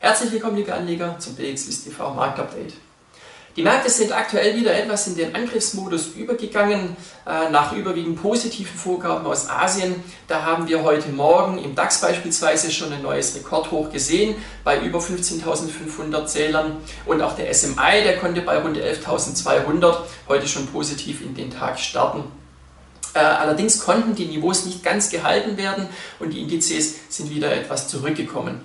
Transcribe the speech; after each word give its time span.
Herzlich 0.00 0.30
willkommen, 0.30 0.56
liebe 0.56 0.72
Anleger, 0.72 1.16
zum 1.18 1.34
BXWIST 1.34 1.86
TV 1.86 2.14
Marktupdate. 2.14 2.74
Die 3.56 3.64
Märkte 3.64 3.90
sind 3.90 4.12
aktuell 4.12 4.54
wieder 4.54 4.72
etwas 4.72 5.08
in 5.08 5.16
den 5.16 5.34
Angriffsmodus 5.34 6.10
übergegangen, 6.14 6.96
äh, 7.26 7.50
nach 7.50 7.72
überwiegend 7.72 8.22
positiven 8.22 8.78
Vorgaben 8.78 9.26
aus 9.26 9.50
Asien. 9.50 9.96
Da 10.28 10.44
haben 10.44 10.68
wir 10.68 10.84
heute 10.84 11.08
Morgen 11.08 11.58
im 11.58 11.74
DAX 11.74 12.00
beispielsweise 12.00 12.70
schon 12.70 12.92
ein 12.92 13.02
neues 13.02 13.34
Rekordhoch 13.34 13.90
gesehen 13.90 14.36
bei 14.62 14.80
über 14.80 15.00
15.500 15.00 16.26
Zählern 16.26 16.76
und 17.04 17.20
auch 17.20 17.34
der 17.34 17.52
SMI, 17.52 18.04
der 18.04 18.18
konnte 18.18 18.42
bei 18.42 18.56
rund 18.58 18.78
11.200 18.78 19.96
heute 20.28 20.46
schon 20.46 20.68
positiv 20.68 21.22
in 21.22 21.34
den 21.34 21.50
Tag 21.50 21.80
starten. 21.80 22.22
Äh, 23.14 23.18
allerdings 23.18 23.80
konnten 23.80 24.14
die 24.14 24.26
Niveaus 24.26 24.64
nicht 24.64 24.84
ganz 24.84 25.10
gehalten 25.10 25.56
werden 25.56 25.88
und 26.20 26.30
die 26.30 26.40
Indizes 26.40 26.94
sind 27.08 27.30
wieder 27.30 27.50
etwas 27.52 27.88
zurückgekommen. 27.88 28.60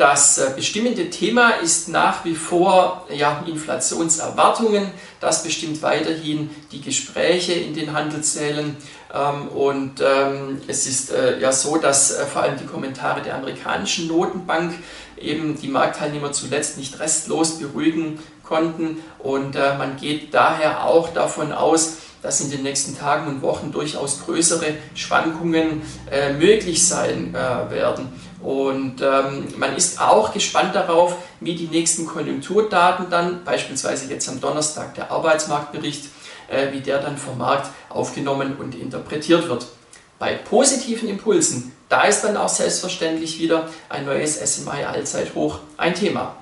Das 0.00 0.38
äh, 0.38 0.52
bestimmende 0.56 1.10
Thema 1.10 1.50
ist 1.62 1.90
nach 1.90 2.24
wie 2.24 2.34
vor 2.34 3.06
ja, 3.14 3.44
Inflationserwartungen. 3.46 4.92
Das 5.20 5.42
bestimmt 5.42 5.82
weiterhin 5.82 6.48
die 6.72 6.80
Gespräche 6.80 7.52
in 7.52 7.74
den 7.74 7.92
Handelssälen. 7.92 8.78
Ähm, 9.12 9.48
und 9.48 10.00
ähm, 10.00 10.62
es 10.68 10.86
ist 10.86 11.12
äh, 11.12 11.38
ja 11.38 11.52
so, 11.52 11.76
dass 11.76 12.12
äh, 12.12 12.24
vor 12.24 12.44
allem 12.44 12.56
die 12.56 12.64
Kommentare 12.64 13.20
der 13.20 13.34
amerikanischen 13.34 14.06
Notenbank 14.06 14.72
eben 15.20 15.58
die 15.60 15.68
Marktteilnehmer 15.68 16.32
zuletzt 16.32 16.78
nicht 16.78 16.98
restlos 16.98 17.58
beruhigen 17.58 18.18
konnten. 18.42 18.98
Und 19.18 19.54
man 19.54 19.96
geht 19.96 20.34
daher 20.34 20.84
auch 20.84 21.12
davon 21.12 21.52
aus, 21.52 21.98
dass 22.22 22.40
in 22.40 22.50
den 22.50 22.62
nächsten 22.62 22.98
Tagen 22.98 23.28
und 23.28 23.42
Wochen 23.42 23.70
durchaus 23.70 24.24
größere 24.24 24.74
Schwankungen 24.94 25.82
möglich 26.38 26.84
sein 26.86 27.32
werden. 27.32 28.08
Und 28.42 29.02
ähm, 29.02 29.48
man 29.58 29.76
ist 29.76 30.00
auch 30.00 30.32
gespannt 30.32 30.74
darauf, 30.74 31.16
wie 31.40 31.54
die 31.54 31.66
nächsten 31.66 32.06
Konjunkturdaten 32.06 33.10
dann, 33.10 33.44
beispielsweise 33.44 34.10
jetzt 34.10 34.28
am 34.28 34.40
Donnerstag 34.40 34.94
der 34.94 35.10
Arbeitsmarktbericht, 35.10 36.06
äh, 36.48 36.72
wie 36.72 36.80
der 36.80 37.02
dann 37.02 37.18
vom 37.18 37.36
Markt 37.36 37.70
aufgenommen 37.90 38.56
und 38.58 38.74
interpretiert 38.74 39.48
wird. 39.48 39.66
Bei 40.20 40.34
positiven 40.34 41.08
Impulsen, 41.08 41.72
da 41.88 42.02
ist 42.02 42.20
dann 42.20 42.36
auch 42.36 42.50
selbstverständlich 42.50 43.38
wieder 43.38 43.70
ein 43.88 44.04
neues 44.04 44.34
SMI 44.36 44.84
Allzeithoch 44.84 45.60
ein 45.78 45.94
Thema. 45.94 46.36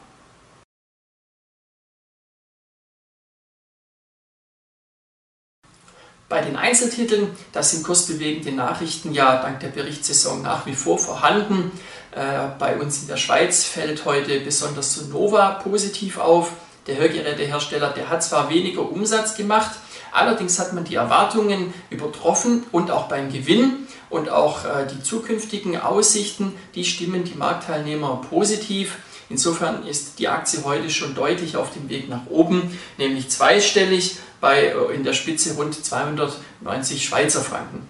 Bei 6.28 6.40
den 6.40 6.56
Einzeltiteln, 6.56 7.36
das 7.52 7.70
sind 7.70 7.84
kursbewegende 7.84 8.50
Nachrichten 8.50 9.12
ja 9.14 9.40
dank 9.40 9.60
der 9.60 9.68
Berichtssaison 9.68 10.42
nach 10.42 10.66
wie 10.66 10.74
vor 10.74 10.98
vorhanden. 10.98 11.70
Äh, 12.10 12.48
bei 12.58 12.76
uns 12.78 13.02
in 13.02 13.06
der 13.06 13.16
Schweiz 13.16 13.62
fällt 13.62 14.04
heute 14.04 14.40
besonders 14.40 14.94
Sonova 14.94 15.50
positiv 15.50 16.18
auf. 16.18 16.50
Der 16.88 16.96
Hörgerätehersteller, 16.96 17.90
der 17.90 18.08
hat 18.08 18.24
zwar 18.24 18.50
weniger 18.50 18.90
Umsatz 18.90 19.36
gemacht, 19.36 19.70
allerdings 20.12 20.58
hat 20.58 20.72
man 20.72 20.84
die 20.84 20.94
Erwartungen 20.94 21.72
übertroffen 21.90 22.64
und 22.72 22.90
auch 22.90 23.08
beim 23.08 23.32
Gewinn 23.32 23.86
und 24.10 24.28
auch 24.28 24.64
äh, 24.64 24.86
die 24.86 25.02
zukünftigen 25.02 25.78
Aussichten, 25.78 26.54
die 26.74 26.84
stimmen 26.84 27.24
die 27.24 27.34
Marktteilnehmer 27.34 28.22
positiv. 28.28 28.98
Insofern 29.30 29.86
ist 29.86 30.18
die 30.18 30.28
Aktie 30.28 30.64
heute 30.64 30.90
schon 30.90 31.14
deutlich 31.14 31.56
auf 31.56 31.72
dem 31.72 31.88
Weg 31.88 32.08
nach 32.08 32.26
oben, 32.30 32.78
nämlich 32.96 33.28
zweistellig 33.28 34.16
bei 34.40 34.66
äh, 34.66 34.94
in 34.94 35.04
der 35.04 35.12
Spitze 35.12 35.54
rund 35.54 35.74
290 35.84 37.04
Schweizer 37.04 37.40
Franken. 37.40 37.86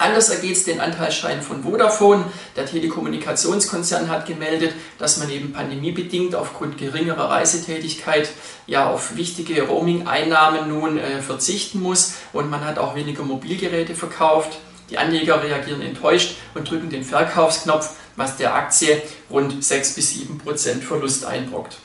Anders 0.00 0.30
ergeht 0.30 0.56
es 0.56 0.64
den 0.64 0.80
Anteilsschein 0.80 1.42
von 1.42 1.62
Vodafone. 1.62 2.24
Der 2.56 2.64
Telekommunikationskonzern 2.64 4.08
hat 4.08 4.24
gemeldet, 4.24 4.72
dass 4.96 5.18
man 5.18 5.28
eben 5.28 5.52
pandemiebedingt 5.52 6.34
aufgrund 6.34 6.78
geringerer 6.78 7.28
Reisetätigkeit 7.28 8.30
ja 8.66 8.88
auf 8.88 9.16
wichtige 9.16 9.64
Roaming-Einnahmen 9.64 10.70
nun 10.70 10.96
äh, 10.96 11.20
verzichten 11.20 11.82
muss 11.82 12.14
und 12.32 12.48
man 12.48 12.64
hat 12.64 12.78
auch 12.78 12.94
weniger 12.94 13.24
Mobilgeräte 13.24 13.94
verkauft. 13.94 14.56
Die 14.88 14.96
Anleger 14.96 15.42
reagieren 15.42 15.82
enttäuscht 15.82 16.36
und 16.54 16.70
drücken 16.70 16.88
den 16.88 17.04
Verkaufsknopf, 17.04 17.90
was 18.16 18.38
der 18.38 18.54
Aktie 18.54 19.02
rund 19.30 19.62
6 19.62 19.96
bis 19.96 20.14
7 20.14 20.38
Prozent 20.38 20.82
Verlust 20.82 21.26
einbrockt. 21.26 21.76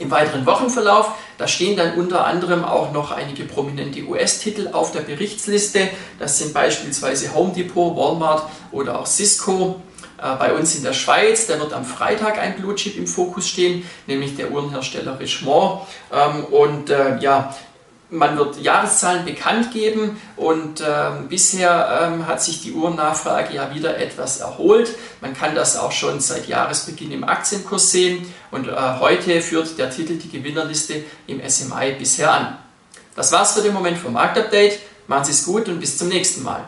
Im 0.00 0.10
weiteren 0.10 0.46
Wochenverlauf, 0.46 1.12
da 1.36 1.46
stehen 1.46 1.76
dann 1.76 1.94
unter 1.94 2.24
anderem 2.24 2.64
auch 2.64 2.90
noch 2.92 3.12
einige 3.12 3.44
prominente 3.44 4.02
US-Titel 4.02 4.70
auf 4.72 4.92
der 4.92 5.00
Berichtsliste. 5.00 5.88
Das 6.18 6.38
sind 6.38 6.54
beispielsweise 6.54 7.34
Home 7.34 7.52
Depot, 7.52 7.94
Walmart 7.94 8.44
oder 8.72 8.98
auch 8.98 9.06
Cisco. 9.06 9.82
Äh, 10.16 10.36
bei 10.36 10.54
uns 10.54 10.74
in 10.74 10.82
der 10.84 10.94
Schweiz, 10.94 11.46
da 11.46 11.58
wird 11.60 11.74
am 11.74 11.84
Freitag 11.84 12.38
ein 12.38 12.56
Blue 12.56 12.74
Chip 12.74 12.96
im 12.96 13.06
Fokus 13.06 13.48
stehen, 13.48 13.84
nämlich 14.06 14.36
der 14.36 14.50
Uhrenhersteller 14.50 15.20
Richemont. 15.20 15.82
Ähm, 16.12 16.44
und 16.46 16.90
äh, 16.90 17.18
ja, 17.18 17.54
man 18.10 18.36
wird 18.36 18.60
Jahreszahlen 18.60 19.24
bekannt 19.24 19.72
geben 19.72 20.20
und 20.36 20.82
ähm, 20.86 21.28
bisher 21.28 22.02
ähm, 22.02 22.26
hat 22.26 22.42
sich 22.42 22.62
die 22.62 22.72
Uhrennachfrage 22.72 23.54
ja 23.54 23.74
wieder 23.74 23.98
etwas 23.98 24.40
erholt. 24.40 24.94
Man 25.20 25.34
kann 25.34 25.54
das 25.54 25.76
auch 25.76 25.92
schon 25.92 26.20
seit 26.20 26.48
Jahresbeginn 26.48 27.12
im 27.12 27.24
Aktienkurs 27.24 27.90
sehen 27.90 28.26
und 28.50 28.68
äh, 28.68 28.72
heute 28.98 29.40
führt 29.40 29.78
der 29.78 29.90
Titel 29.90 30.16
die 30.16 30.30
Gewinnerliste 30.30 31.04
im 31.26 31.40
SMI 31.48 31.94
bisher 31.98 32.32
an. 32.32 32.58
Das 33.14 33.32
war's 33.32 33.52
für 33.52 33.62
den 33.62 33.74
Moment 33.74 33.98
vom 33.98 34.12
Marktupdate. 34.12 34.78
Machen 35.06 35.24
Sie 35.24 35.32
es 35.32 35.44
gut 35.44 35.68
und 35.68 35.80
bis 35.80 35.98
zum 35.98 36.08
nächsten 36.08 36.42
Mal. 36.42 36.64